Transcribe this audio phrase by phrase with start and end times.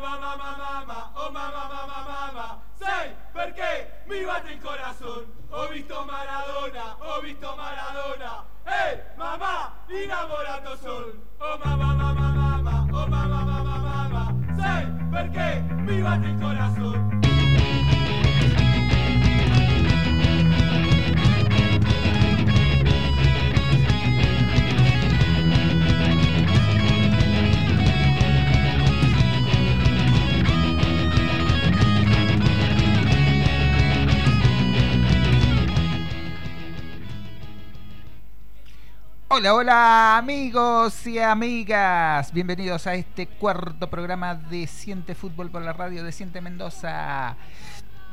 [0.00, 5.26] mamma mamma mamma, oh mamma mamma mamma, sai perché mi batte il corazon.
[5.50, 8.44] Ho visto Maradona, ho visto Maradona.
[8.64, 11.20] Ehi, mamma, innamorato son.
[11.38, 17.21] Oh mamma mamma mamma, oh mamma mamma mamma, sai perché mi batte il corazon.
[39.34, 42.34] Hola, hola amigos y amigas.
[42.34, 47.34] Bienvenidos a este cuarto programa de Siente Fútbol por la radio de Siente Mendoza.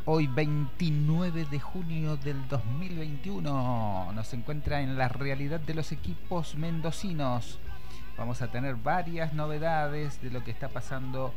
[0.06, 7.60] Hoy 29 de junio del 2021 nos encuentra en la realidad de los equipos mendocinos.
[8.18, 11.34] Vamos a tener varias novedades de lo que está pasando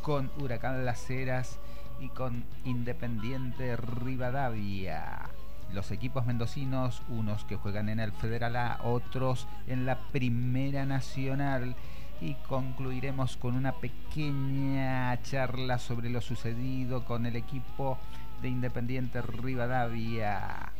[0.00, 1.58] con Huracán Las Heras
[2.00, 5.28] y con Independiente Rivadavia
[5.72, 11.76] los equipos mendocinos, unos que juegan en el Federal A, otros en la Primera Nacional.
[12.20, 17.98] Y concluiremos con una pequeña charla sobre lo sucedido con el equipo
[18.42, 20.72] de Independiente Rivadavia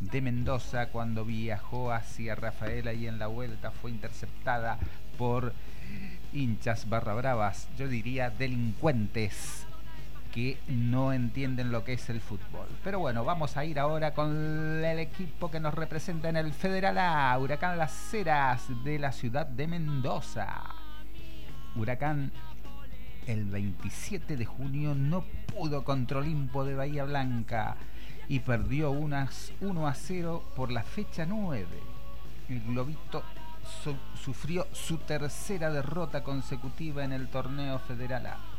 [0.00, 4.78] de Mendoza cuando viajó hacia Rafaela y en la vuelta fue interceptada
[5.16, 5.54] por
[6.32, 9.65] hinchas barra bravas, yo diría delincuentes
[10.36, 12.68] que no entienden lo que es el fútbol.
[12.84, 16.98] Pero bueno, vamos a ir ahora con el equipo que nos representa en el Federal
[16.98, 20.62] A, Huracán Las Heras de la ciudad de Mendoza.
[21.74, 22.32] Huracán
[23.26, 27.76] el 27 de junio no pudo contra Olimpo de Bahía Blanca
[28.28, 31.66] y perdió unas 1 a 0 por la fecha 9.
[32.50, 33.22] El Globito
[34.22, 38.55] sufrió su tercera derrota consecutiva en el torneo Federal A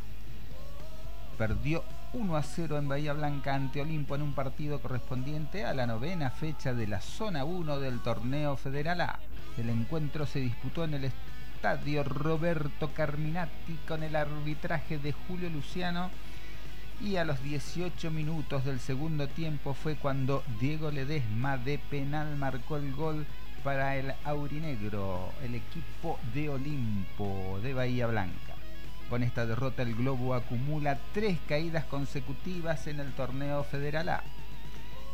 [1.38, 5.86] perdió 1 a 0 en Bahía Blanca ante Olimpo en un partido correspondiente a la
[5.86, 9.20] novena fecha de la zona 1 del torneo Federal A.
[9.58, 16.10] El encuentro se disputó en el estadio Roberto Carminati con el arbitraje de Julio Luciano
[17.02, 22.78] y a los 18 minutos del segundo tiempo fue cuando Diego Ledesma de penal marcó
[22.78, 23.26] el gol
[23.64, 28.57] para el Aurinegro, el equipo de Olimpo de Bahía Blanca.
[29.10, 34.24] Con esta derrota el Globo acumula tres caídas consecutivas en el torneo Federal A.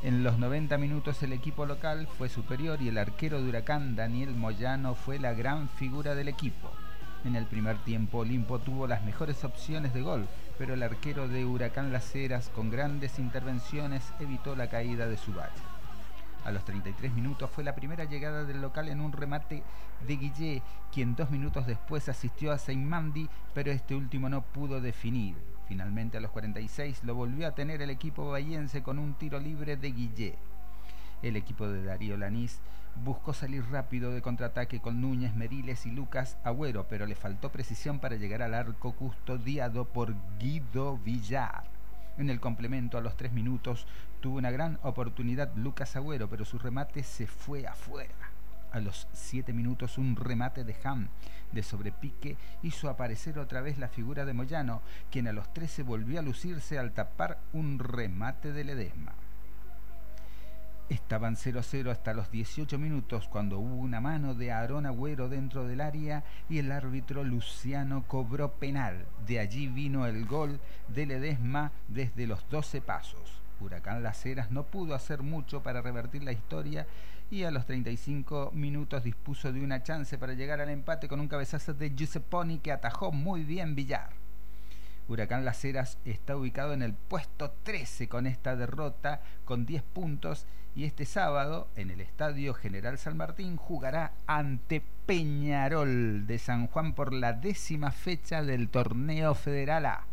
[0.02, 4.34] En los 90 minutos el equipo local fue superior y el arquero de Huracán Daniel
[4.34, 6.72] Moyano fue la gran figura del equipo.
[7.24, 10.28] En el primer tiempo Olimpo tuvo las mejores opciones de gol,
[10.58, 15.34] pero el arquero de Huracán Las Heras con grandes intervenciones evitó la caída de su
[15.34, 15.73] valla.
[16.46, 19.64] A los 33 minutos fue la primera llegada del local en un remate
[20.06, 20.62] de Guillé,
[20.92, 25.36] quien dos minutos después asistió a Seymandi, pero este último no pudo definir.
[25.70, 29.78] Finalmente a los 46 lo volvió a tener el equipo bahiense con un tiro libre
[29.78, 30.36] de Guillé.
[31.22, 32.60] El equipo de Darío Lanís
[33.06, 38.00] buscó salir rápido de contraataque con Núñez, Meriles y Lucas Agüero, pero le faltó precisión
[38.00, 41.73] para llegar al arco custodiado por Guido Villar.
[42.18, 43.88] En el complemento a los tres minutos
[44.22, 48.14] tuvo una gran oportunidad Lucas Agüero, pero su remate se fue afuera.
[48.72, 51.10] A los siete minutos un remate de Ham
[51.52, 54.82] de sobrepique hizo aparecer otra vez la figura de Moyano,
[55.12, 59.14] quien a los 13 volvió a lucirse al tapar un remate de Ledesma.
[60.90, 65.80] Estaban 0-0 hasta los 18 minutos cuando hubo una mano de Aarón Agüero dentro del
[65.80, 69.06] área y el árbitro Luciano cobró penal.
[69.26, 73.42] De allí vino el gol de Ledesma desde los 12 pasos.
[73.62, 76.86] Huracán Las Heras no pudo hacer mucho para revertir la historia
[77.32, 81.30] y a los 35 minutos dispuso de una chance para llegar al empate con un
[81.30, 84.23] cabezazo de Giusepponi que atajó muy bien Villar.
[85.08, 90.46] Huracán Las Heras está ubicado en el puesto 13 con esta derrota con 10 puntos
[90.76, 96.94] y este sábado en el Estadio General San Martín jugará ante Peñarol de San Juan
[96.94, 100.06] por la décima fecha del torneo federal A.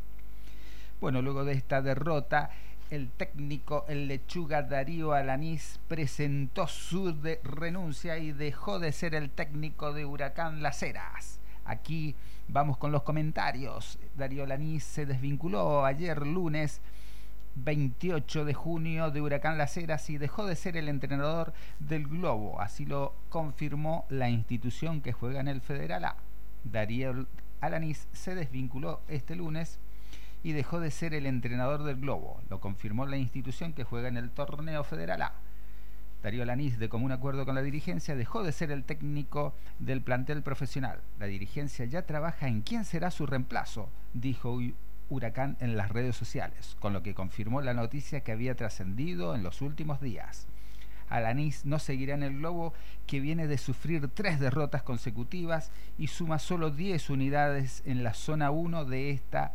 [1.01, 2.51] Bueno, luego de esta derrota,
[2.91, 9.95] el técnico, el lechuga Darío Alanís, presentó su renuncia y dejó de ser el técnico
[9.95, 11.40] de Huracán Las Heras.
[11.71, 12.17] Aquí
[12.49, 13.97] vamos con los comentarios.
[14.17, 16.81] Darío Alanís se desvinculó ayer lunes
[17.55, 22.61] 28 de junio de Huracán Las Heras y dejó de ser el entrenador del Globo.
[22.61, 26.17] Así lo confirmó la institución que juega en el Federal A.
[26.65, 27.27] Darío
[27.61, 29.79] Alanis se desvinculó este lunes
[30.43, 32.41] y dejó de ser el entrenador del Globo.
[32.51, 35.35] Lo confirmó la institución que juega en el torneo Federal A.
[36.23, 40.43] Darío Lanís, de común acuerdo con la dirigencia, dejó de ser el técnico del plantel
[40.43, 41.01] profesional.
[41.19, 44.59] La dirigencia ya trabaja en quién será su reemplazo, dijo
[45.09, 49.43] Huracán en las redes sociales, con lo que confirmó la noticia que había trascendido en
[49.43, 50.47] los últimos días.
[51.09, 52.75] Alanís no seguirá en el globo
[53.07, 58.51] que viene de sufrir tres derrotas consecutivas y suma solo 10 unidades en la zona
[58.51, 59.53] 1 de esta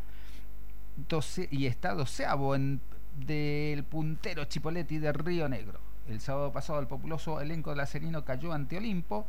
[1.08, 5.80] 12, y está doceavo del puntero Chipoletti de Río Negro.
[6.08, 9.26] El sábado pasado el populoso elenco de la Serino cayó ante Olimpo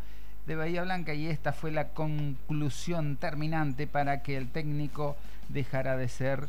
[0.47, 5.17] de Bahía Blanca y esta fue la conclusión terminante para que el técnico
[5.49, 6.49] dejara de ser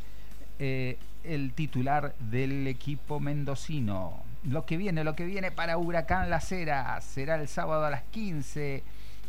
[0.59, 4.13] eh, el titular del equipo mendocino.
[4.43, 8.03] Lo que viene, lo que viene para Huracán Las Heras será el sábado a las
[8.03, 8.83] 15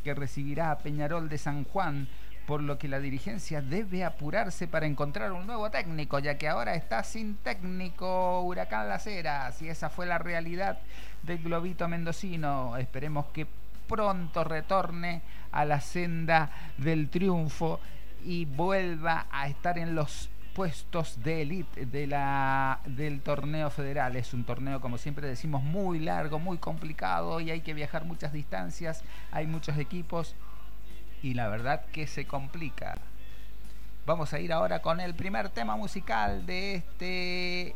[0.04, 2.08] que recibirá a Peñarol de San Juan,
[2.48, 6.76] por lo que la dirigencia debe apurarse para encontrar un nuevo técnico, ya que ahora
[6.76, 10.78] está sin técnico Huracán Las Heras y esa fue la realidad
[11.24, 12.78] del globito mendocino.
[12.78, 13.46] Esperemos que
[13.86, 15.20] pronto retorne
[15.52, 17.80] a la senda del triunfo
[18.24, 22.06] y vuelva a estar en los puestos de elite de
[22.86, 24.16] del torneo federal.
[24.16, 28.32] Es un torneo, como siempre decimos, muy largo, muy complicado y hay que viajar muchas
[28.32, 30.34] distancias, hay muchos equipos
[31.22, 32.96] y la verdad que se complica.
[34.06, 37.74] Vamos a ir ahora con el primer tema musical de este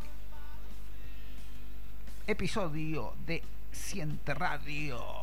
[2.26, 5.22] episodio de Siente Radio.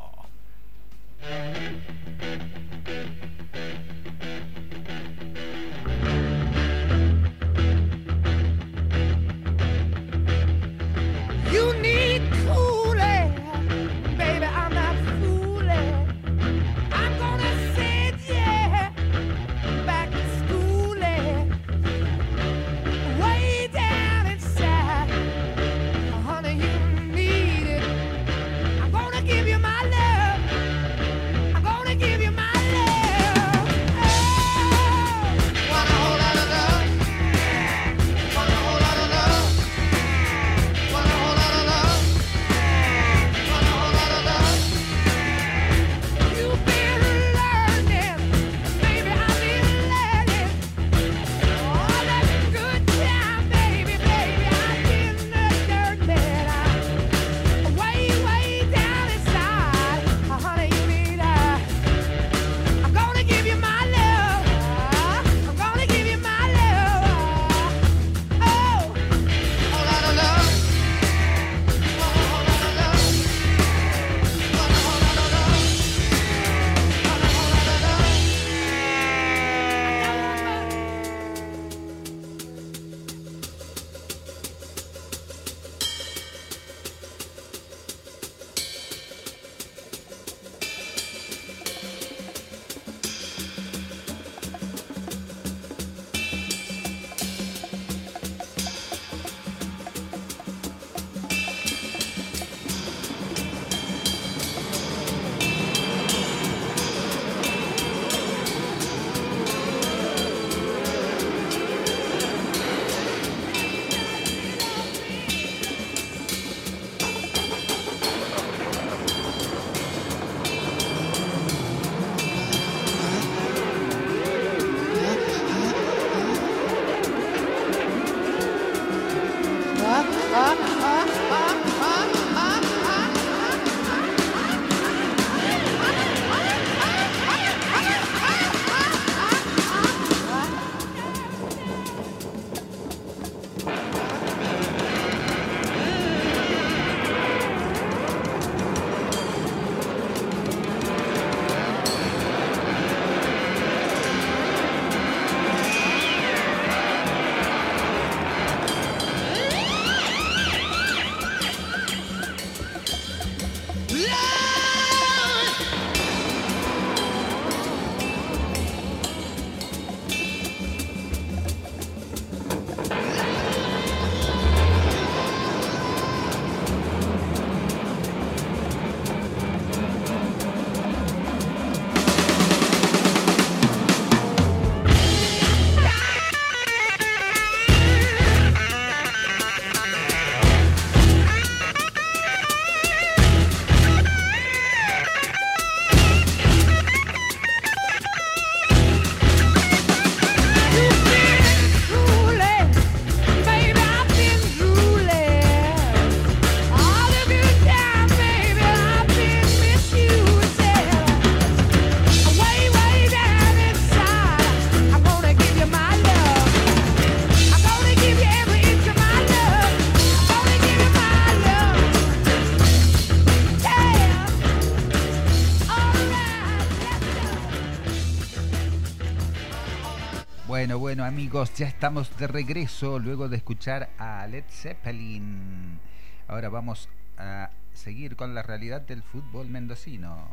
[231.09, 235.79] Amigos, ya estamos de regreso luego de escuchar a Led Zeppelin.
[236.27, 236.87] Ahora vamos
[237.17, 240.27] a seguir con la realidad del fútbol mendocino.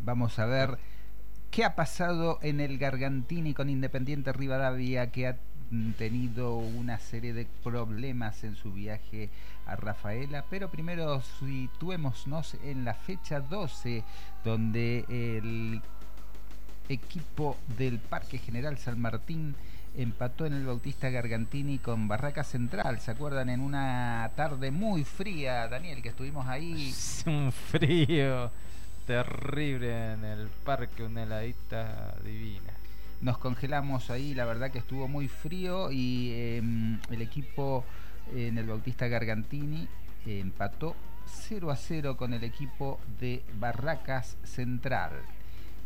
[0.00, 0.78] Vamos a ver
[1.50, 5.36] qué ha pasado en el Gargantini con Independiente Rivadavia, que ha
[5.98, 9.28] tenido una serie de problemas en su viaje
[9.66, 14.02] a Rafaela, pero primero situémonos en la fecha 12,
[14.44, 15.82] donde el
[16.88, 19.54] equipo del Parque General San Martín
[19.96, 23.00] empató en el Bautista Gargantini con Barraca Central.
[23.00, 23.48] ¿Se acuerdan?
[23.48, 26.94] En una tarde muy fría, Daniel, que estuvimos ahí.
[27.26, 28.50] Un frío
[29.06, 32.72] terrible en el parque, una heladita divina.
[33.20, 37.84] Nos congelamos ahí, la verdad que estuvo muy frío y em, el equipo
[38.34, 39.88] en el Bautista Gargantini
[40.26, 40.94] empató
[41.26, 45.12] 0 a 0 con el equipo de Barracas Central.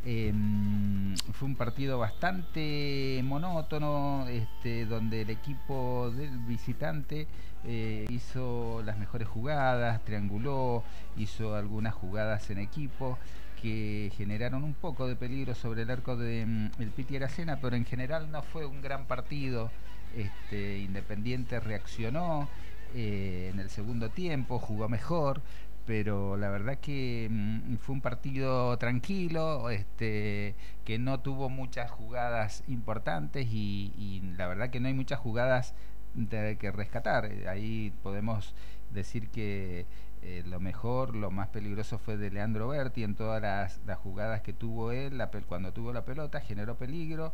[0.07, 7.27] Em, fue un partido bastante monótono, este, donde el equipo del visitante
[7.65, 10.85] eh, hizo las mejores jugadas, trianguló,
[11.17, 13.19] hizo algunas jugadas en equipo
[13.63, 17.87] que generaron un poco de peligro sobre el arco de mm, Piti Aracena, pero en
[17.87, 19.71] general no fue un gran partido.
[20.15, 22.49] Este, Independiente reaccionó
[22.95, 25.41] eh, en el segundo tiempo, jugó mejor,
[25.87, 32.65] pero la verdad que mm, fue un partido tranquilo, este, que no tuvo muchas jugadas
[32.69, 35.75] importantes y, la verdad que no hay muchas jugadas
[36.15, 37.31] de, que rescatar.
[37.49, 38.55] Ahí podemos
[38.93, 39.87] decir que
[40.23, 44.53] eh, lo mejor, lo más peligroso fue de Leandro Berti en todas las, jugadas que
[44.53, 47.33] tuvo él, cuando tuvo la pelota generó peligro,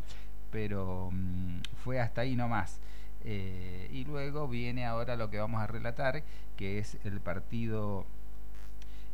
[0.50, 2.80] pero mm, fue hasta ahí nomás.
[3.22, 6.22] Eh, y luego viene ahora lo que vamos a relatar,
[6.56, 8.06] que es el partido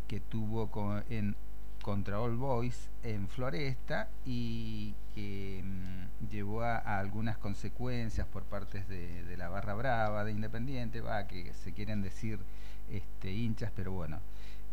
[0.06, 0.70] que tuvo
[1.08, 1.36] en,
[1.82, 9.36] contra All Boys en Floresta y que mm, llevó a, algunas consecuencias por partes de,
[9.36, 12.40] la barra brava de Independiente, va, que se quieren decir
[12.90, 14.20] este, hinchas, pero bueno,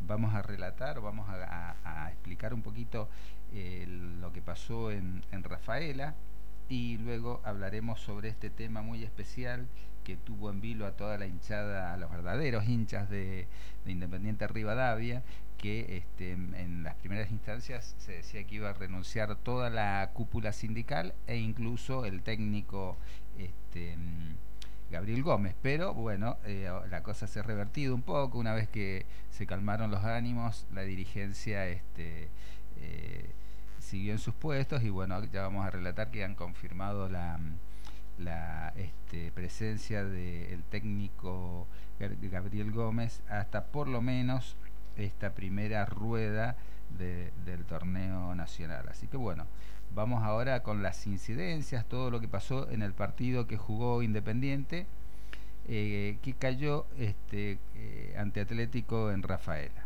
[0.08, 3.10] vamos a relatar, vamos a, explicar un poquito
[3.54, 6.16] eh, lo que pasó en, en Rafaela
[6.70, 9.68] y luego hablaremos sobre este tema muy especial
[10.04, 13.48] que tuvo en vilo a toda la hinchada, a los verdaderos hinchas de,
[13.86, 15.24] Independiente Rivadavia,
[15.58, 20.54] que este, en las primeras instancias se decía que iba a renunciar toda la cúpula
[20.54, 22.98] sindical e incluso el técnico
[23.38, 23.98] este,
[24.92, 25.56] Gabriel Gómez.
[25.62, 29.92] Pero bueno, eh, la cosa se ha revertido un poco una vez que se calmaron
[29.92, 32.30] los ánimos, la dirigencia este,
[32.78, 33.30] eh,
[33.80, 37.40] siguió en sus puestos y bueno, ya vamos a relatar que han confirmado la
[38.18, 41.68] la este, presencia del técnico
[42.00, 44.56] Gabriel Gómez hasta por lo menos
[44.98, 46.56] esta primera rueda
[46.98, 48.88] del torneo nacional.
[48.90, 49.48] Así que bueno,
[49.94, 54.86] vamos ahora con las incidencias, todo lo que pasó en el partido que jugó Independiente,
[55.68, 59.83] eh, que cayó este, eh, ante Atlético en Rafaela.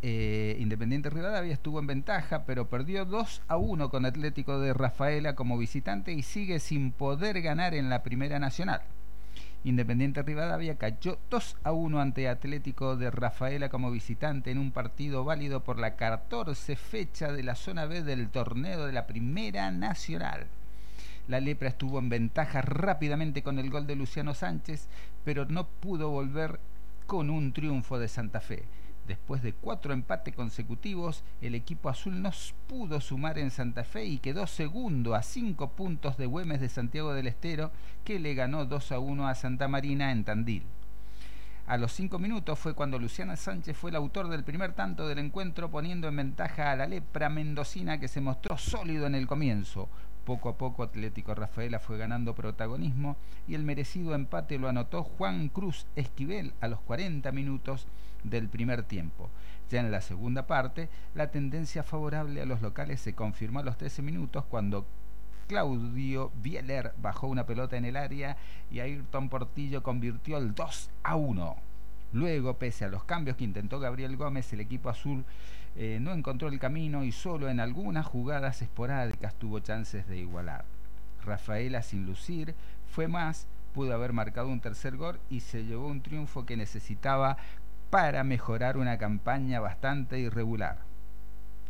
[0.00, 5.34] Eh, Independiente Rivadavia estuvo en ventaja, pero perdió 2 a 1 con Atlético de Rafaela
[5.34, 8.82] como visitante y sigue sin poder ganar en la Primera Nacional.
[9.64, 15.24] Independiente Rivadavia cayó 2 a 1 ante Atlético de Rafaela como visitante en un partido
[15.24, 20.46] válido por la 14 fecha de la zona B del torneo de la Primera Nacional.
[21.26, 24.88] La Lepra estuvo en ventaja rápidamente con el gol de Luciano Sánchez,
[25.24, 26.60] pero no pudo volver
[27.06, 28.62] con un triunfo de Santa Fe.
[29.08, 32.30] Después de cuatro empates consecutivos, el equipo azul no
[32.66, 37.14] pudo sumar en Santa Fe y quedó segundo a cinco puntos de Güemes de Santiago
[37.14, 37.72] del Estero,
[38.04, 40.62] que le ganó 2 a 1 a Santa Marina en Tandil.
[41.66, 45.20] A los cinco minutos fue cuando Luciana Sánchez fue el autor del primer tanto del
[45.20, 49.88] encuentro, poniendo en ventaja a la lepra mendocina que se mostró sólido en el comienzo.
[50.28, 53.16] Poco a poco Atlético Rafaela fue ganando protagonismo
[53.46, 57.86] y el merecido empate lo anotó Juan Cruz Esquivel a los 40 minutos
[58.24, 59.30] del primer tiempo.
[59.70, 63.78] Ya en la segunda parte, la tendencia favorable a los locales se confirmó a los
[63.78, 64.84] 13 minutos cuando
[65.46, 68.36] Claudio Bieler bajó una pelota en el área
[68.70, 71.67] y Ayrton Portillo convirtió el 2 a 1.
[72.12, 75.24] Luego, pese a los cambios que intentó Gabriel Gómez, el equipo azul
[75.76, 80.64] eh, no encontró el camino y solo en algunas jugadas esporádicas tuvo chances de igualar.
[81.24, 82.54] Rafaela, sin lucir,
[82.90, 87.36] fue más, pudo haber marcado un tercer gol y se llevó un triunfo que necesitaba
[87.90, 90.78] para mejorar una campaña bastante irregular.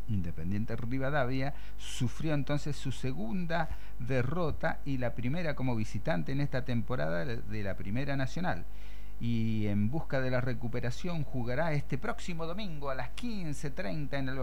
[0.09, 3.69] Independiente Rivadavia sufrió entonces su segunda
[3.99, 8.65] derrota y la primera como visitante en esta temporada de la Primera Nacional.
[9.21, 14.39] Y en busca de la recuperación jugará este próximo domingo a las 15.30 en el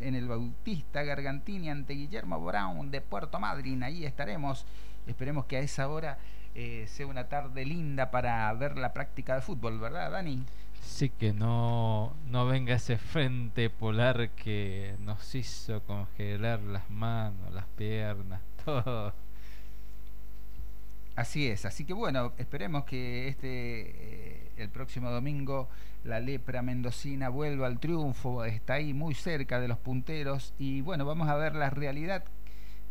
[0.00, 3.82] en el Bautista Gargantini ante Guillermo Brown de Puerto Madryn.
[3.82, 4.64] Ahí estaremos.
[5.06, 6.18] Esperemos que a esa hora
[6.54, 10.44] eh, sea una tarde linda para ver la práctica de fútbol, ¿verdad, Dani?
[10.80, 17.66] Sí que no, no venga ese frente polar que nos hizo congelar las manos, las
[17.76, 19.12] piernas, todo.
[21.18, 25.68] Así es, así que bueno, esperemos que este eh, el próximo domingo
[26.04, 31.04] la lepra mendocina vuelva al triunfo, está ahí muy cerca de los punteros y bueno,
[31.04, 32.22] vamos a ver la realidad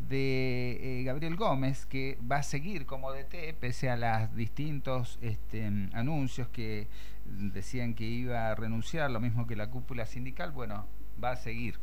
[0.09, 5.63] de eh, Gabriel Gómez que va a seguir como DT pese a los distintos este,
[5.93, 6.89] anuncios que
[7.23, 10.85] decían que iba a renunciar, lo mismo que la cúpula sindical, bueno,
[11.23, 11.79] va a seguir.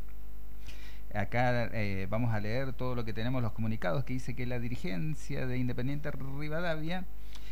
[1.15, 4.59] Acá eh, vamos a leer todo lo que tenemos los comunicados que dice que la
[4.59, 7.05] dirigencia de Independiente Rivadavia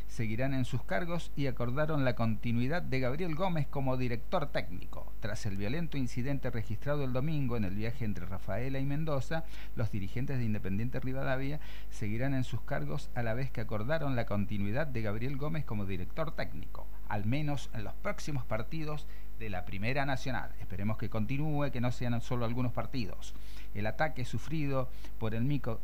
[0.08, 5.14] seguirán en sus cargos y acordaron la continuidad de Gabriel Gómez como director técnico.
[5.22, 9.46] Tras el violento incidente registrado el domingo en el viaje entre Rafaela y Mendoza,
[9.78, 14.26] los dirigentes de Independiente Rivadavia seguirán en sus cargos a la vez que acordaron la
[14.26, 19.08] continuidad de Gabriel Gómez como director técnico, al menos en los próximos partidos
[19.40, 20.52] de la Primera Nacional.
[20.60, 23.34] Esperemos que continúe, que no sean solo algunos partidos.
[23.74, 25.80] El ataque sufrido por el micro,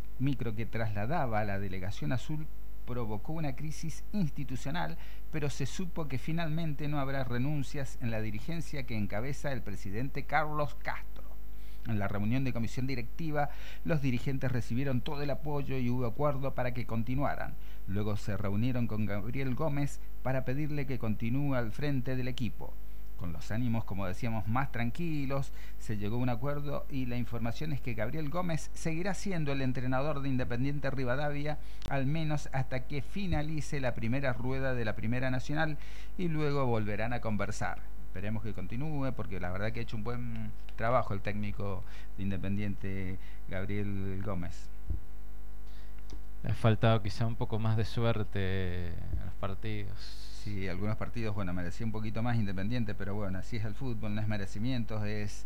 [0.56, 2.48] que trasladaba a la delegación azul
[2.86, 4.98] provocó una crisis institucional,
[5.32, 10.26] pero se supo que finalmente no habrá renuncias en la dirigencia que encabeza el presidente
[10.26, 11.24] Carlos Castro.
[11.88, 13.50] En la reunión de comisión directiva,
[13.84, 17.56] los dirigentes recibieron todo el apoyo y hubo acuerdo para que continuaran.
[17.88, 22.74] Luego se reunieron con Gabriel Gómez para pedirle que continúe al frente del equipo
[23.20, 27.74] con los ánimos, como decíamos, más tranquilos, se llegó a un acuerdo y la información
[27.74, 31.60] es que Gabriel Gómez seguirá siendo el entrenador de Independiente Rivadavia,
[31.90, 35.78] al menos hasta que finalice la primera rueda de la Primera Nacional
[36.18, 37.80] y luego volverán a conversar.
[38.08, 41.84] Esperemos que continúe porque la verdad que ha hecho un buen trabajo el técnico
[42.18, 44.70] de Independiente Gabriel Gómez.
[46.44, 50.29] Le ha faltado quizá un poco más de suerte en los partidos.
[50.44, 54.16] Sí, algunos partidos, bueno, merecía un poquito más Independiente, pero bueno, así es el fútbol,
[54.16, 55.46] no es merecimientos, es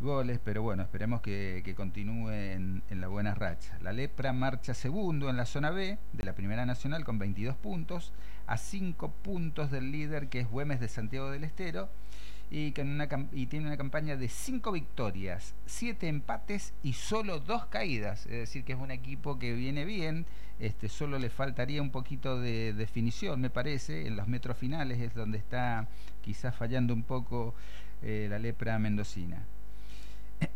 [0.00, 3.78] goles, pero bueno, esperemos que, que continúe en, en, la buena racha.
[3.80, 8.12] La Lepra marcha segundo en la zona B de la Primera Nacional con 22 puntos,
[8.48, 11.88] a 5 puntos del líder que es Güemes de Santiago del Estero,
[12.50, 18.64] y, tiene una campaña de 5 victorias, 7 empates y solo 2 caídas, es decir,
[18.64, 20.26] que es un equipo que viene bien,
[20.60, 25.14] este, solo le faltaría un poquito de definición, me parece, en los metros finales es
[25.14, 25.88] donde está
[26.22, 27.54] quizás fallando un poco
[28.02, 29.44] eh, la lepra mendocina.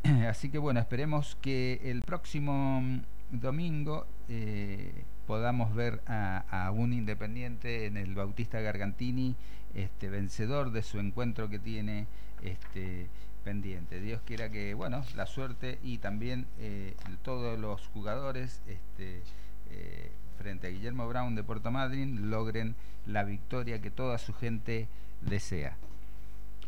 [0.29, 2.83] Así que bueno, esperemos que el próximo
[3.31, 9.37] domingo eh, podamos ver a, un independiente en el Bautista Gargantini,
[9.79, 12.07] este, vencedor de su encuentro que tiene
[12.43, 13.07] este,
[13.45, 14.01] pendiente.
[14.01, 19.23] Dios quiera que, bueno, la suerte y también eh, todos los jugadores este,
[19.71, 22.75] eh, frente a Guillermo Brown de Puerto Madryn logren
[23.07, 24.89] la victoria que toda su gente
[25.21, 25.77] desea.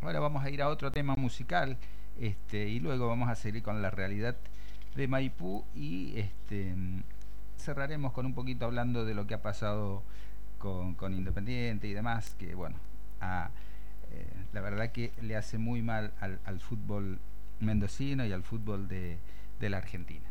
[0.03, 1.77] Ahora vamos a ir a otro tema musical
[2.19, 4.37] este, y luego vamos a seguir con la realidad
[4.95, 6.75] de Maipú y este,
[7.59, 10.03] cerraremos con un poquito hablando de lo que ha pasado
[10.59, 12.77] con, con Independiente y demás, que bueno,
[13.23, 17.19] eh, la verdad que le hace muy mal al, fútbol
[17.61, 19.19] mendocino y al fútbol de
[19.61, 20.31] la Argentina.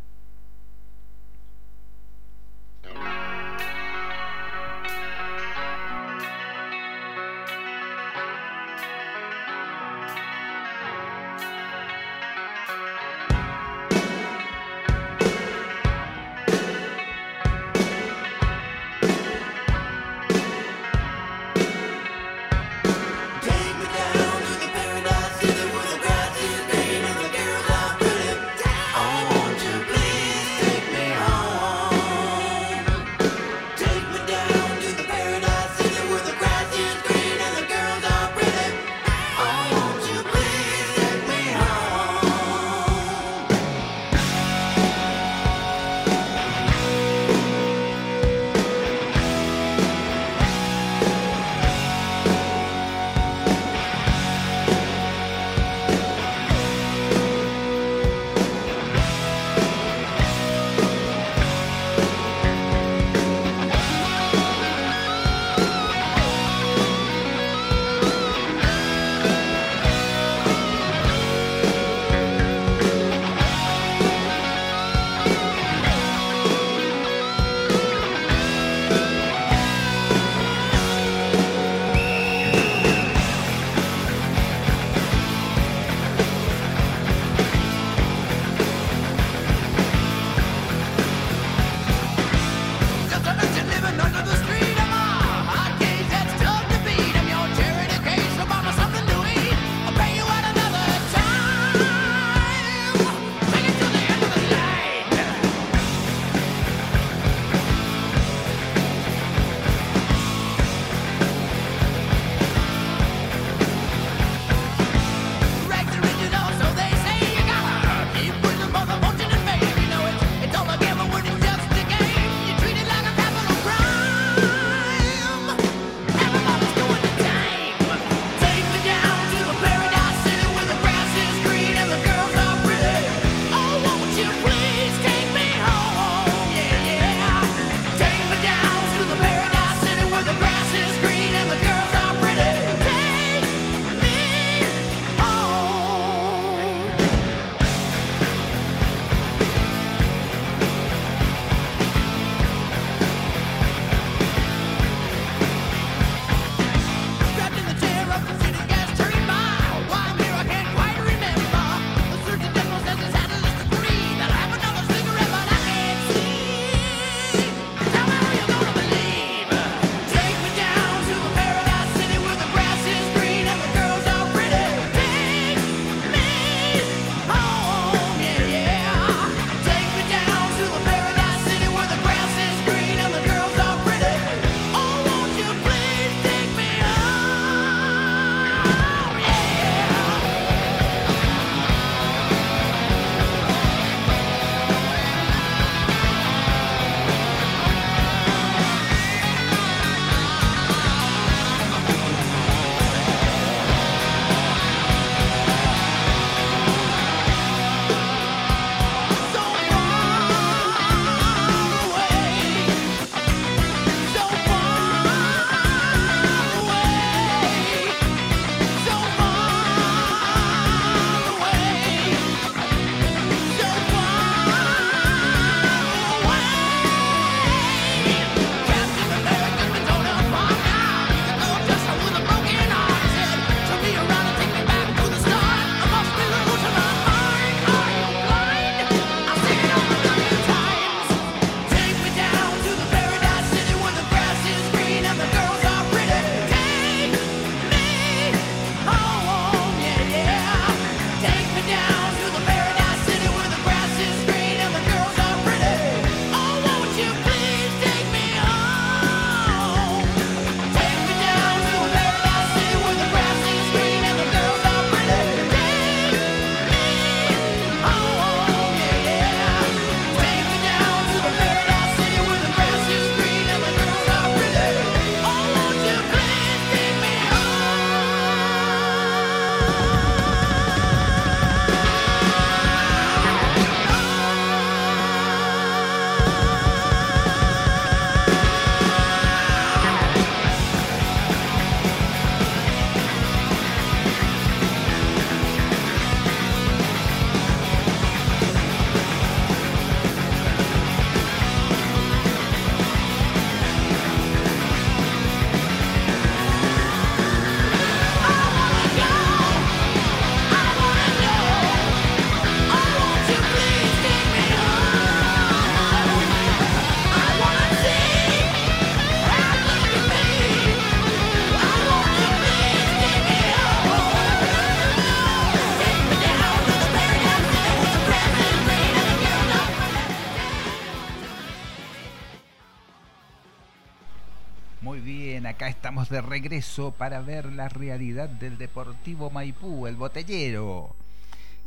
[336.40, 340.96] Regreso para ver la realidad del Deportivo Maipú, el botellero,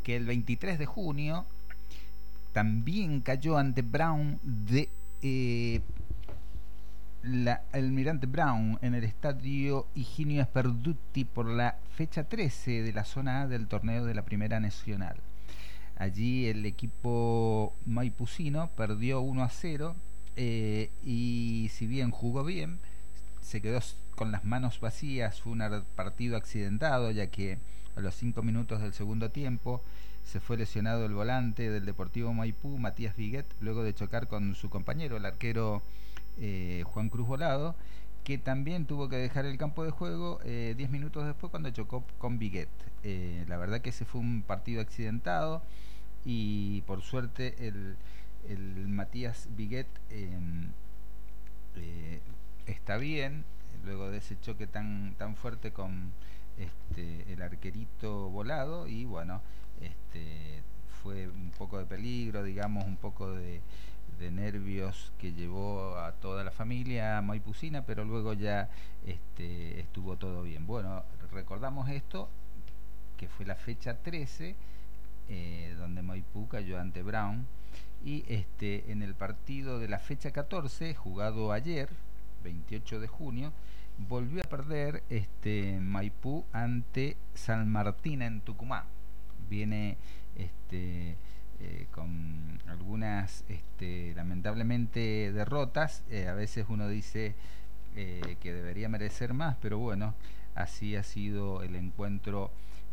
[0.03, 1.45] que el 23 de junio
[2.55, 4.89] también cayó ante Brown de
[5.21, 5.83] eh,
[7.23, 13.43] la Almirante Brown en el estadio Higinio Esperduti por la fecha 13 de la zona
[13.43, 15.17] A del torneo de la Primera Nacional.
[15.99, 19.95] Allí el equipo maipucino perdió 1 a 0
[20.37, 22.79] eh, y si bien jugó bien,
[23.43, 23.81] se quedó
[24.15, 27.59] con las manos vacías, fue un partido accidentado ya que
[27.97, 29.83] a los 5 minutos del segundo tiempo
[30.25, 34.71] se fue lesionado el volante del Deportivo Maipú, Matías Viguet, luego de chocar con su
[34.71, 35.83] compañero, el arquero
[36.39, 37.75] eh, Juan Cruz Volado,
[38.25, 42.05] que también tuvo que dejar el campo de juego 10 eh, minutos después cuando chocó
[42.19, 42.69] con Viguet.
[43.03, 45.61] Eh, la verdad que ese fue un partido accidentado
[46.25, 47.97] y por suerte el,
[48.49, 50.71] el Matías Viguet em,
[52.67, 53.45] está bien,
[53.85, 56.13] luego de ese choque tan, tan fuerte con
[56.59, 59.41] este, el arquerito volado y bueno,
[59.81, 60.63] este,
[61.03, 63.61] fue un poco de peligro, digamos, un poco de,
[64.31, 68.69] nervios que llevó a toda la familia maipucina, pero luego ya
[69.05, 70.65] este, estuvo todo bien.
[70.65, 72.29] Bueno, recordamos esto,
[73.17, 74.55] que fue la fecha 13,
[75.29, 77.49] eh, donde Maipú cayó ante Brown,
[78.05, 81.89] y este, en el partido de la fecha 14, jugado ayer,
[82.43, 83.53] 28 de junio,
[84.09, 88.85] volvió a perder este, Maipú ante San Martín en Tucumán.
[89.49, 89.97] Viene
[90.37, 91.17] este,
[91.61, 96.03] eh, con algunas este, lamentablemente derrotas.
[96.11, 97.35] Eh, a veces uno dice
[97.95, 100.15] eh, que debería merecer más, pero bueno,
[100.55, 102.51] así ha sido el encuentro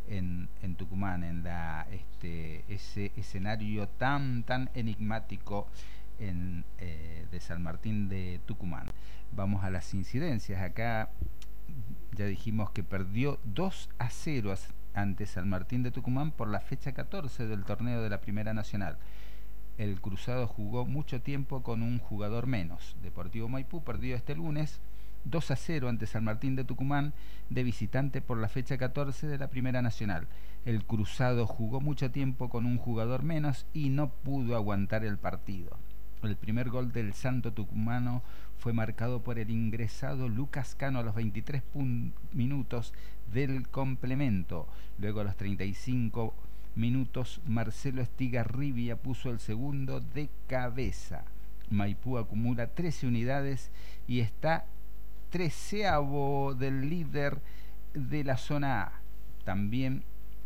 [0.07, 5.67] en, en Tucumán, en la, este, ese escenario tan, tan enigmático
[6.19, 8.85] en, de San Martín de Tucumán.
[9.31, 10.61] Vamos a las incidencias.
[10.61, 11.09] Acá
[12.15, 14.53] ya dijimos que perdió 2 a 0
[14.93, 18.97] ante San Martín de Tucumán por la fecha 14 del torneo de la Primera Nacional.
[19.77, 22.97] El Cruzado jugó mucho tiempo con un jugador menos.
[23.01, 24.81] Deportivo Maipú perdió este lunes
[25.25, 27.13] 2 a 0 ante San Martín de Tucumán
[27.49, 30.27] de visitante por la fecha 14 de la Primera Nacional.
[30.65, 35.77] El Cruzado jugó mucho tiempo con un jugador menos y no pudo aguantar el partido.
[36.21, 38.23] El primer gol del Santo Tucumano
[38.57, 41.63] fue marcado por el ingresado Lucas Cano a los 23
[42.33, 42.93] minutos
[43.31, 44.67] del complemento.
[44.97, 46.33] Luego a los 35
[46.75, 51.23] minutos Marcelo Estigarribia puso el segundo de cabeza.
[51.69, 53.71] Maipú acumula 13 unidades
[54.05, 54.65] y está
[55.29, 57.39] treceavo del líder
[57.93, 58.91] de la zona A.
[59.45, 60.03] También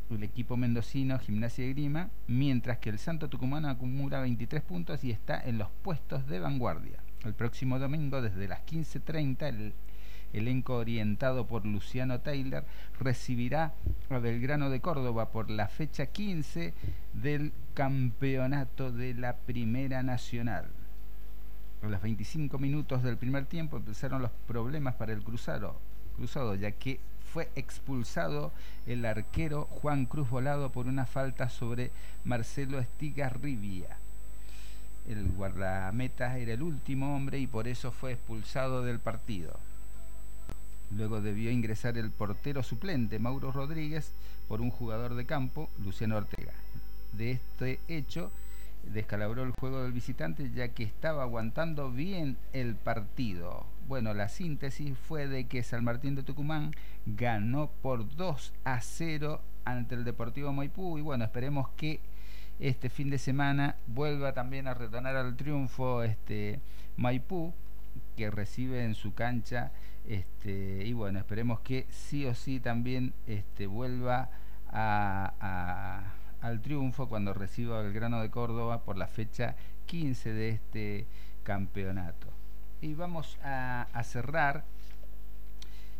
[0.09, 5.11] el equipo mendocino Gimnasia de Grima, mientras que el Santo Tucumano acumula 23 puntos y
[5.11, 6.99] está en los puestos de vanguardia.
[7.23, 9.73] El próximo domingo, desde las 15.30, el
[10.33, 12.65] elenco orientado por Luciano Taylor
[12.99, 13.73] recibirá
[14.09, 16.73] a Belgrano de Córdoba por la fecha 15
[17.13, 20.67] del campeonato de la Primera Nacional.
[21.83, 25.79] A los 25 minutos del primer tiempo empezaron los problemas para el cruzado,
[26.15, 26.99] cruzado ya que
[27.33, 28.51] fue expulsado
[28.85, 31.89] el arquero Juan Cruz Volado por una falta sobre
[32.23, 33.97] Marcelo Estigarribia.
[35.09, 39.57] El guardameta era el último hombre y por eso fue expulsado del partido.
[40.95, 44.11] Luego debió ingresar el portero suplente Mauro Rodríguez
[44.47, 46.53] por un jugador de campo, Luciano Ortega.
[47.13, 48.31] De este hecho,
[48.93, 53.65] descalabró el juego del visitante ya que estaba aguantando bien el partido.
[53.87, 56.71] Bueno, la síntesis fue de que San Martín de Tucumán
[57.05, 61.99] ganó por 2 a 0 ante el Deportivo Maipú y bueno, esperemos que
[62.59, 66.61] este fin de semana vuelva también a retornar al triunfo este
[66.95, 67.53] Maipú
[68.15, 69.71] que recibe en su cancha
[70.07, 74.29] este y bueno, esperemos que sí o sí también este vuelva
[76.41, 81.05] al triunfo cuando reciba el grano de Córdoba por la fecha 15 de este
[81.43, 82.32] campeonato.
[82.83, 84.65] Y vamos a, cerrar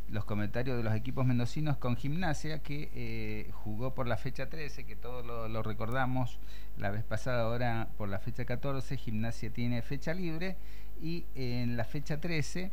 [0.10, 4.84] los comentarios de los equipos mendocinos con Gimnasia, que eh, jugó por la fecha 13,
[4.84, 6.40] que todos lo, recordamos
[6.78, 10.58] la vez pasada, ahora por la fecha 14, Gimnasia tiene fecha libre,
[11.02, 12.70] y en la fecha 13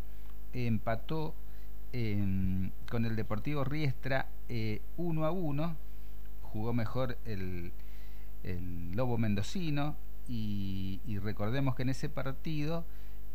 [0.54, 1.36] empató
[1.92, 5.76] em, con el Deportivo Riestra 1 eh, a 1
[6.42, 7.70] jugó mejor el,
[8.92, 9.94] Lobo Mendocino
[10.26, 12.84] y, recordemos que en ese partido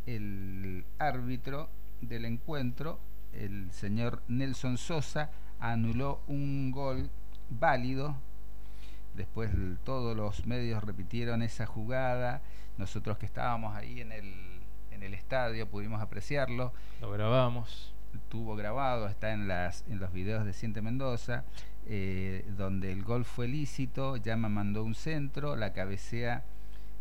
[0.05, 1.69] el árbitro
[2.01, 2.99] del encuentro,
[3.33, 7.09] el señor Nelson Sosa, anuló un gol
[7.49, 8.15] válido.
[9.15, 9.51] Después
[9.83, 12.41] todos los medios repitieron esa jugada.
[12.77, 14.33] Nosotros que estábamos ahí en el,
[14.91, 16.73] en el estadio, pudimos apreciarlo.
[17.01, 17.93] Lo grabamos.
[18.29, 21.43] Tuvo grabado, está en, las, en los videos de Siente Mendoza,
[21.85, 26.43] eh, donde el gol fue lícito, Llama mandó un centro, la cabecea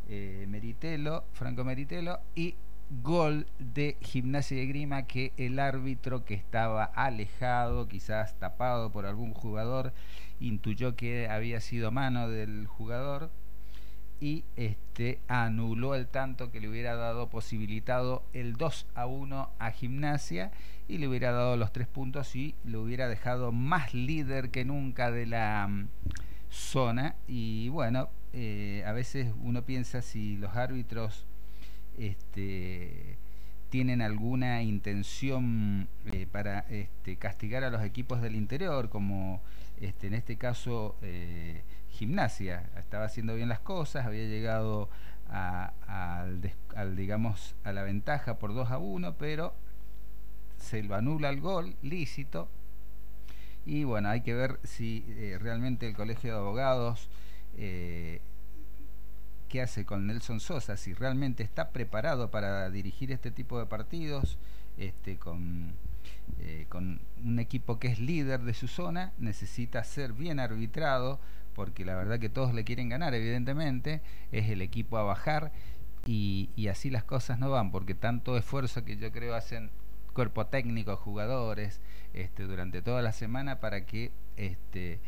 [0.09, 2.57] eh, Meritelo, Franco Meritelo, y
[3.03, 9.35] gol de Gimnasia de Grima que el árbitro que estaba alejado, quizás tapado por algún
[9.35, 9.93] jugador,
[10.41, 13.31] intuyó que había sido mano del jugador
[14.21, 19.71] y este anuló el tanto que le hubiera dado posibilitado el 2 a 1 a
[19.71, 20.53] Gimnasia
[20.89, 25.11] y le hubiera dado los tres puntos y lo hubiera dejado más líder que nunca
[25.11, 25.89] de la mm,
[26.51, 27.17] zona.
[27.27, 31.25] Y bueno eh, a veces uno piensa si los árbitros
[31.99, 33.17] este,
[33.75, 39.43] tienen alguna intención eh, para este, castigar a los equipos del interior, como
[39.81, 42.71] este, en este caso eh, Gimnasia.
[42.79, 44.89] Estaba haciendo bien las cosas, había llegado
[45.29, 45.73] a,
[46.77, 49.55] al, digamos, a la ventaja por 2 a 1, pero
[50.57, 52.49] se lo anula el gol, lícito.
[53.67, 57.09] Y bueno, hay que ver si eh, realmente el Colegio de Abogados
[59.61, 64.39] hace con Nelson Sosa, si realmente está preparado para dirigir este tipo de partidos,
[64.77, 65.75] este, con,
[66.41, 71.21] eh, con un equipo que es líder de su zona, necesita ser bien arbitrado,
[71.55, 74.01] porque la verdad que todos le quieren ganar, evidentemente,
[74.33, 75.53] es el equipo a bajar
[76.07, 79.71] y, y así las cosas no van, porque tanto esfuerzo que yo creo hacen
[80.15, 81.81] cuerpo técnico, jugadores,
[82.15, 85.01] este, durante toda la semana para que este,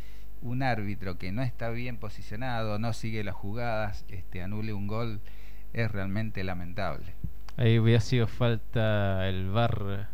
[0.42, 5.20] un árbitro que no está bien posicionado, no sigue las jugadas, este, anule un gol,
[5.72, 7.14] es realmente lamentable.
[7.56, 10.08] Ahí hubiera sido falta el VAR.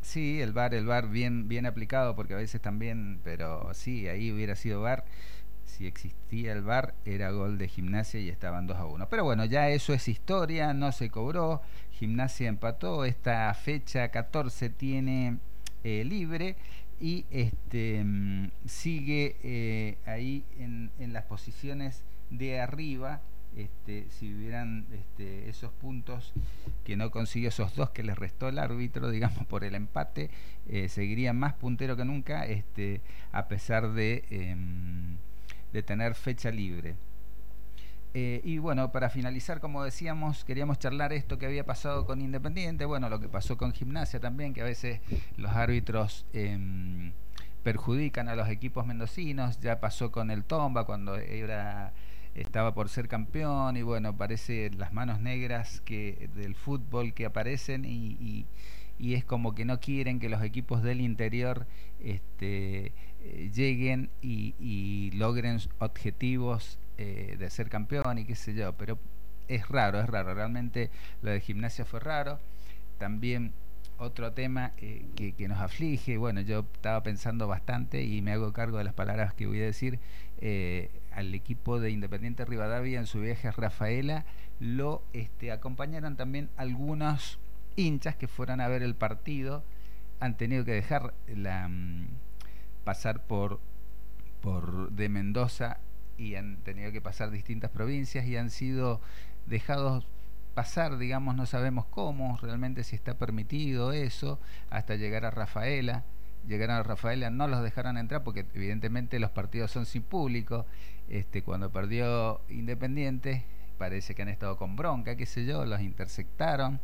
[0.00, 4.32] Sí, el VAR, el VAR bien, bien aplicado, porque a veces también, pero sí, ahí
[4.32, 5.04] hubiera sido VAR.
[5.64, 9.08] Si existía el VAR, era gol de gimnasia y estaban 2 a 1.
[9.08, 11.60] Pero bueno, ya eso es historia, no se cobró.
[11.90, 13.04] Gimnasia empató.
[13.04, 15.38] Esta fecha 14 tiene
[15.86, 16.56] eh, libre
[16.98, 23.20] y este mm, sigue eh, ahí en, en, las posiciones de arriba
[23.54, 26.32] este, si hubieran este, esos puntos
[26.82, 30.28] que no consiguió esos dos que le restó el árbitro digamos por el empate
[30.68, 35.18] eh, seguiría más puntero que nunca este, a pesar de, em,
[35.72, 36.96] de tener fecha libre
[38.18, 42.86] eh, y bueno, para finalizar, como decíamos, queríamos charlar esto que había pasado con Independiente,
[42.86, 45.02] bueno, lo que pasó con Gimnasia también, que a veces
[45.36, 47.12] los árbitros em,
[47.62, 51.92] perjudican a los equipos mendocinos, ya pasó con el Tomba cuando era
[52.34, 57.84] estaba por ser campeón y bueno, parece las manos negras que del fútbol que aparecen
[57.84, 58.46] y,
[58.98, 61.66] y, es como que no quieren que los equipos del interior
[62.00, 68.72] este, eh, lleguen y, y logren objetivos eh, de ser campeón y qué sé yo,
[68.74, 68.98] pero
[69.48, 70.90] es raro, es raro, realmente
[71.22, 72.38] lo de gimnasia fue raro.
[72.98, 73.52] También
[73.98, 78.52] otro tema eh, que, que, nos aflige, bueno, yo estaba pensando bastante y me hago
[78.52, 79.98] cargo de las palabras que voy a decir,
[80.38, 84.26] eh, al equipo de Independiente Rivadavia en su viaje a Rafaela
[84.60, 87.38] lo este, acompañaron también algunos
[87.76, 89.64] hinchas que fueron a ver el partido,
[90.20, 92.08] han tenido que dejar la, mm,
[92.84, 93.60] pasar por,
[94.40, 95.78] por de Mendoza
[96.18, 99.00] y han tenido que pasar distintas provincias y han sido
[99.46, 100.06] dejados
[100.56, 106.02] pasar, digamos, no sabemos cómo, realmente si está permitido eso, hasta llegar a Rafaela.
[106.48, 110.64] Llegaron a Rafaela, no los dejaron entrar porque evidentemente los partidos son sin público.
[111.10, 113.44] Este, cuando perdió Independiente,
[113.76, 116.80] parece que han estado con bronca, qué sé yo, los interceptaron,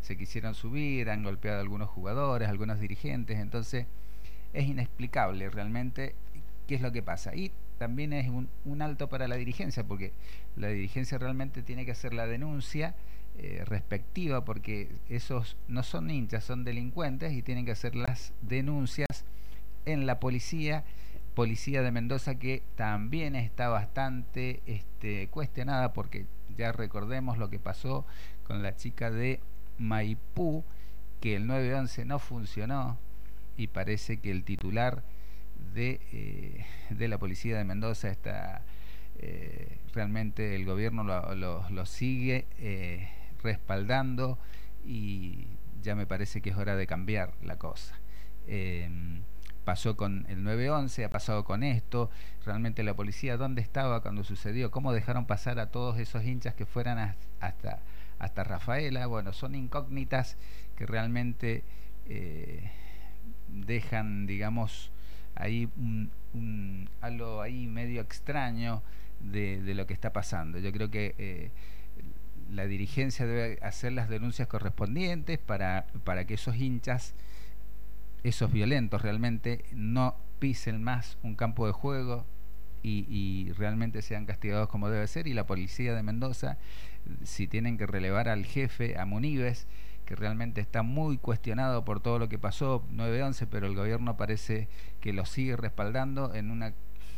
[0.00, 3.86] se quisieron subir, han golpeado a algunos jugadores, algunos dirigentes, entonces
[4.52, 6.16] es inexplicable realmente
[6.66, 7.36] qué es lo que pasa.
[7.36, 10.12] Y también es un, alto para la dirigencia, porque
[10.54, 12.94] la dirigencia realmente tiene que hacer la denuncia
[13.38, 19.24] eh, respectiva, porque esos no son hinchas, son delincuentes y tienen que hacer las denuncias
[19.84, 20.84] en la policía,
[21.34, 28.06] policía de Mendoza que también está bastante este, cuestionada, porque ya recordemos lo que pasó
[28.44, 29.40] con la chica de
[29.78, 30.62] Maipú,
[31.20, 32.96] que el 911 no funcionó
[33.56, 35.02] y parece que el titular
[35.74, 38.62] de, eh, de la policía de Mendoza está
[39.18, 41.34] eh, realmente el gobierno lo,
[41.70, 43.08] lo, sigue eh,
[43.42, 44.38] respaldando
[44.84, 45.46] y
[45.82, 47.94] ya me parece que es hora de cambiar la cosa.
[48.46, 49.22] Em,
[49.64, 52.10] pasó con el 911, ha pasado con esto,
[52.44, 54.70] realmente la policía, ¿dónde estaba cuando sucedió?
[54.70, 57.80] ¿Cómo dejaron pasar a todos esos hinchas que fueran hasta,
[58.18, 59.06] hasta Rafaela?
[59.06, 60.36] Bueno, son incógnitas
[60.76, 61.62] que realmente
[63.48, 64.90] dejan, digamos,
[65.34, 68.82] hay un, algo ahí medio extraño
[69.20, 70.58] de, de, lo que está pasando.
[70.58, 71.50] Yo creo que eh,
[72.50, 77.14] la dirigencia debe hacer las denuncias correspondientes para, para que esos hinchas,
[78.22, 82.26] esos violentos realmente, no pisen más un campo de juego
[82.82, 85.26] y, y realmente sean castigados como debe ser.
[85.26, 86.58] Y la policía de Mendoza,
[87.24, 89.66] si tienen que relevar al jefe, a Munives,
[90.04, 94.68] que realmente está muy cuestionado por todo lo que pasó 9-11, pero el gobierno parece
[95.00, 96.74] que lo sigue respaldando en un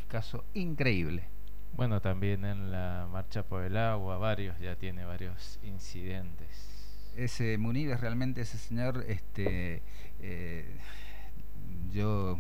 [0.08, 1.28] caso increíble.
[1.76, 7.10] Bueno, también en la marcha por el agua, varios ya tiene varios incidentes.
[7.16, 9.82] Ese Munives, realmente ese señor, este,
[10.20, 10.76] eh,
[11.90, 12.38] yo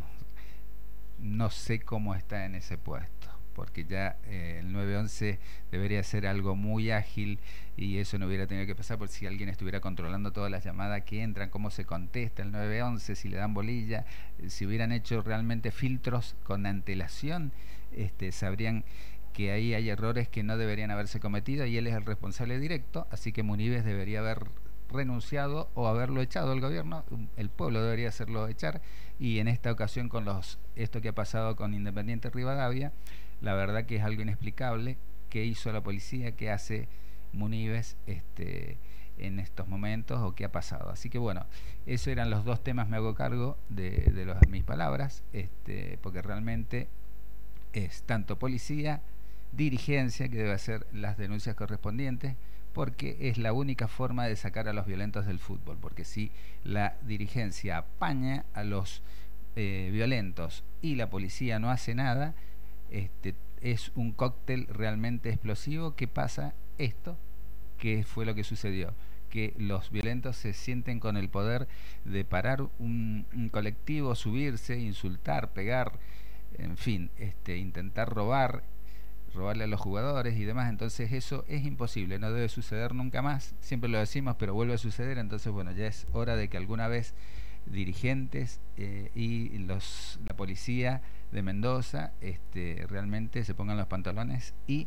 [1.18, 5.38] no sé cómo está en ese puesto, porque ya eh, el 911
[5.70, 7.38] debería ser algo muy ágil
[7.76, 11.02] y eso no hubiera tenido que pasar por si alguien estuviera controlando todas las llamadas
[11.04, 14.04] que entran, cómo se contesta el 911, si le dan bolilla,
[14.38, 17.52] eh, si hubieran hecho realmente filtros con antelación,
[17.92, 18.84] este, sabrían
[19.32, 23.06] que ahí hay errores que no deberían haberse cometido y él es el responsable directo,
[23.10, 24.46] así que Munives debería haber
[24.94, 27.04] renunciado o haberlo echado el gobierno,
[27.36, 28.80] el pueblo debería hacerlo echar
[29.18, 32.92] y en esta ocasión con los esto que ha pasado con Independiente Rivadavia,
[33.40, 34.96] la verdad que es algo inexplicable
[35.28, 36.88] qué hizo la policía, qué hace
[37.32, 38.78] Munives este
[39.18, 40.90] en estos momentos o qué ha pasado.
[40.90, 41.46] Así que bueno,
[41.86, 46.88] esos eran los dos temas, me hago cargo de, mis palabras, este, porque realmente
[47.72, 49.02] es tanto policía,
[49.52, 52.36] dirigencia que debe hacer las denuncias correspondientes,
[52.74, 56.30] porque es la única forma de sacar a los violentos del fútbol, porque si
[56.64, 59.02] la dirigencia apaña a los
[59.56, 62.34] eh, violentos y la policía no hace nada,
[62.90, 67.16] este, es un cóctel realmente explosivo que pasa esto,
[67.78, 68.92] que fue lo que sucedió
[69.30, 71.66] que los violentos se sienten con el poder
[72.04, 75.98] de parar un, un colectivo, subirse, insultar, pegar,
[76.56, 78.62] en fin, este, intentar robar
[79.34, 83.54] robarle a los jugadores y demás, entonces eso es imposible, no debe suceder nunca más,
[83.60, 86.88] siempre lo decimos, pero vuelve a suceder, entonces bueno, ya es hora de que alguna
[86.88, 87.14] vez
[87.66, 94.86] dirigentes eh, y los, la policía de Mendoza este, realmente se pongan los pantalones y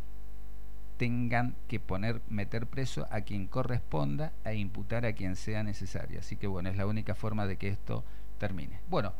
[0.97, 6.19] tengan que poner, meter preso a quien corresponda e imputar a quien sea necesario.
[6.19, 8.03] Así que bueno, es la única forma de que esto
[8.39, 8.79] termine.
[8.89, 9.13] Bueno,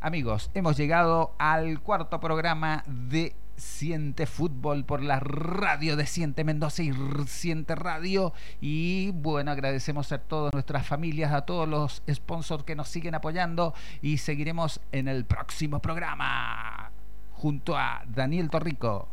[0.00, 6.82] amigos, hemos llegado al cuarto programa de Siente Fútbol por la radio de Siente Mendoza
[6.82, 6.92] y
[7.26, 8.32] Siente Radio.
[8.60, 13.74] Y bueno, agradecemos a todas nuestras familias, a todos los sponsors que nos siguen apoyando
[14.02, 16.90] y seguiremos en el próximo programa
[17.32, 19.08] junto a Daniel Torrico.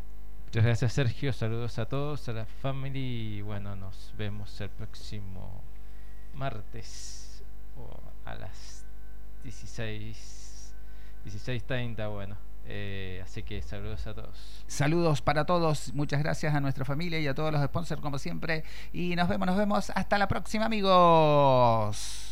[0.45, 5.61] Muchas gracias Sergio, saludos a todos, a la family y bueno, nos vemos el próximo
[6.33, 7.43] martes
[7.77, 7.89] o
[8.29, 8.85] a las
[9.43, 10.41] 16
[11.25, 12.50] 16.30, bueno.
[12.65, 14.63] Eh, así que saludos a todos.
[14.67, 18.63] Saludos para todos, muchas gracias a nuestra familia y a todos los sponsors como siempre.
[18.93, 19.91] Y nos vemos, nos vemos.
[19.95, 22.30] Hasta la próxima amigos.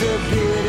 [0.00, 0.67] disappeared